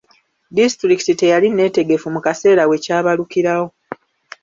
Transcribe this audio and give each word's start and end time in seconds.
Disitulikiti 0.55 1.13
teyali 1.21 1.47
neetegefu 1.51 2.07
mu 2.15 2.19
kaseera 2.25 2.63
we 2.69 2.75
kyabalukirawo. 2.83 3.67